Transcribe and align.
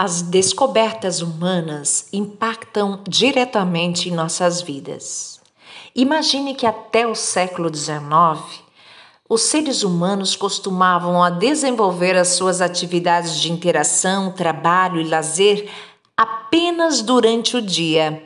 As 0.00 0.22
descobertas 0.22 1.20
humanas 1.22 2.06
impactam 2.12 3.00
diretamente 3.08 4.08
em 4.08 4.12
nossas 4.12 4.62
vidas. 4.62 5.40
Imagine 5.92 6.54
que 6.54 6.64
até 6.64 7.04
o 7.04 7.16
século 7.16 7.68
XIX, 7.74 8.62
os 9.28 9.42
seres 9.42 9.82
humanos 9.82 10.36
costumavam 10.36 11.20
a 11.20 11.30
desenvolver 11.30 12.16
as 12.16 12.28
suas 12.28 12.60
atividades 12.60 13.40
de 13.40 13.50
interação, 13.50 14.30
trabalho 14.30 15.00
e 15.00 15.08
lazer 15.08 15.68
apenas 16.16 17.02
durante 17.02 17.56
o 17.56 17.60
dia. 17.60 18.22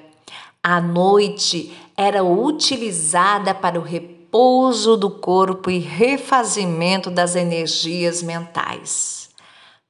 A 0.62 0.78
noite 0.78 1.74
era 1.96 2.22
utilizada 2.22 3.54
para 3.54 3.80
o 3.80 3.82
repouso 3.82 4.94
do 4.94 5.10
corpo 5.10 5.70
e 5.70 5.78
refazimento 5.78 7.10
das 7.10 7.34
energias 7.34 8.22
mentais. 8.22 9.21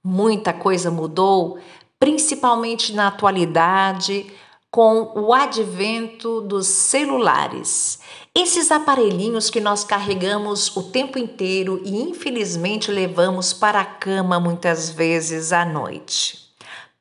Muita 0.05 0.53
coisa 0.53 0.91
mudou, 0.91 1.59
principalmente 1.99 2.93
na 2.93 3.07
atualidade, 3.07 4.33
com 4.69 5.13
o 5.15 5.33
advento 5.33 6.41
dos 6.41 6.67
celulares. 6.67 8.01
Esses 8.35 8.73
aparelhinhos 8.73 9.51
que 9.51 9.61
nós 9.61 9.85
carregamos 9.85 10.75
o 10.75 10.85
tempo 10.85 11.19
inteiro 11.19 11.81
e 11.85 12.01
infelizmente 12.01 12.91
levamos 12.91 13.53
para 13.53 13.81
a 13.81 13.85
cama 13.85 14.41
muitas 14.41 14.89
vezes 14.89 15.53
à 15.53 15.65
noite. 15.65 16.43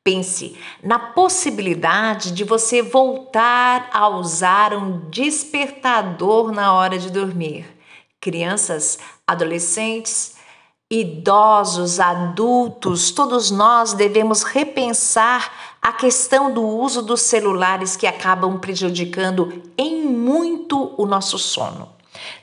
Pense 0.04 0.58
na 0.82 0.98
possibilidade 0.98 2.32
de 2.32 2.44
você 2.44 2.82
voltar 2.82 3.88
a 3.92 4.08
usar 4.08 4.74
um 4.74 5.08
despertador 5.08 6.52
na 6.52 6.74
hora 6.74 6.98
de 6.98 7.10
dormir. 7.10 7.64
Crianças, 8.20 8.98
adolescentes, 9.26 10.36
idosos, 10.92 11.98
adultos, 11.98 13.10
todos 13.10 13.50
nós 13.50 13.94
devemos 13.94 14.42
repensar 14.42 15.50
a 15.80 15.90
questão 15.90 16.52
do 16.52 16.62
uso 16.62 17.00
dos 17.00 17.22
celulares 17.22 17.96
que 17.96 18.06
acabam 18.06 18.58
prejudicando 18.58 19.62
em 19.78 20.04
muito 20.04 20.92
o 20.98 21.06
nosso 21.06 21.38
sono. 21.38 21.88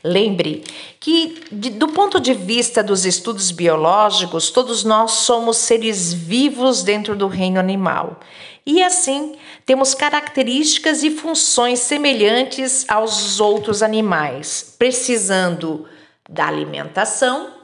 Lembre 0.04 0.64
que, 1.00 1.44
de, 1.52 1.70
do 1.70 1.90
ponto 1.90 2.20
de 2.20 2.34
vista 2.34 2.82
dos 2.82 3.06
estudos 3.06 3.52
biológicos, 3.52 4.50
todos 4.50 4.84
nós 4.84 5.12
somos 5.12 5.58
seres 5.58 6.12
vivos 6.12 6.82
dentro 6.82 7.16
do 7.16 7.28
reino 7.28 7.60
animal. 7.60 8.20
E 8.66 8.82
assim, 8.82 9.36
temos 9.64 9.94
características 9.94 11.04
e 11.04 11.12
funções 11.12 11.82
semelhantes 11.82 12.84
aos 12.90 13.40
outros 13.40 13.84
animais, 13.84 14.76
precisando 14.80 15.86
da 16.28 16.48
alimentação, 16.48 17.59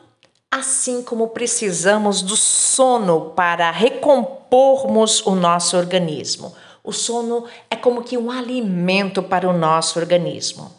assim 0.56 1.04
como 1.04 1.28
precisamos 1.30 2.22
do 2.22 2.38
sono 2.38 3.32
para 3.32 3.70
recompormos 3.72 5.26
o 5.26 5.36
nosso 5.36 5.76
organismo. 5.76 6.56
O 6.82 6.94
sono 6.94 7.46
é 7.70 7.76
como 7.76 8.04
que 8.04 8.18
um 8.18 8.32
alimento 8.32 9.22
para 9.22 9.50
o 9.50 9.58
nosso 9.58 10.00
organismo. 10.00 10.72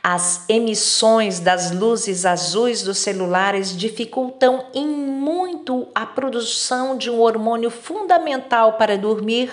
As 0.00 0.48
emissões 0.48 1.40
das 1.40 1.72
luzes 1.72 2.24
azuis 2.24 2.82
dos 2.82 2.98
celulares 2.98 3.76
dificultam 3.76 4.66
em 4.72 4.86
muito 4.86 5.88
a 5.92 6.06
produção 6.06 6.96
de 6.96 7.10
um 7.10 7.20
hormônio 7.20 7.70
fundamental 7.70 8.74
para 8.74 8.96
dormir, 8.96 9.52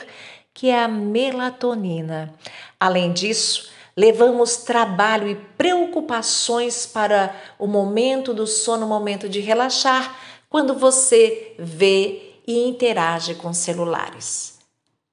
que 0.54 0.70
é 0.70 0.84
a 0.84 0.88
melatonina. 0.88 2.34
Além 2.80 3.12
disso, 3.12 3.72
levamos 3.98 4.58
trabalho 4.58 5.28
e 5.28 5.36
preocupações 5.58 6.86
para 6.86 7.36
o 7.58 7.66
momento 7.66 8.32
do 8.32 8.46
sono, 8.46 8.86
momento 8.86 9.28
de 9.28 9.40
relaxar, 9.40 10.16
quando 10.48 10.76
você 10.76 11.56
vê 11.58 12.36
e 12.46 12.68
interage 12.68 13.34
com 13.36 13.52
celulares. 13.52 14.60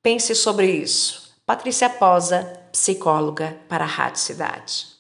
Pense 0.03 0.35
sobre 0.35 0.71
isso. 0.71 1.35
Patrícia 1.47 1.89
Posa, 1.89 2.61
psicóloga 2.71 3.57
para 3.69 3.85
a 3.85 3.89
Rádio 3.89 4.21
Cidade. 4.21 4.94